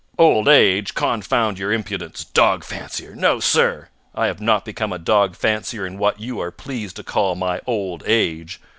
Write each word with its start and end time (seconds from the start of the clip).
"Old 0.17 0.47
age! 0.47 0.95
Confound 0.95 1.59
your 1.59 1.71
impudence! 1.71 2.23
Dog 2.23 2.63
fancier! 2.63 3.13
No, 3.13 3.39
sir! 3.39 3.89
I 4.15 4.25
have 4.25 4.41
not 4.41 4.65
become 4.65 4.91
a 4.91 4.97
dog 4.97 5.35
fancier 5.35 5.85
in 5.85 5.99
what 5.99 6.19
you 6.19 6.39
are 6.41 6.49
pleased 6.49 6.95
to 6.95 7.03
call 7.03 7.35
my 7.35 7.61
old 7.67 8.01
age! 8.07 8.59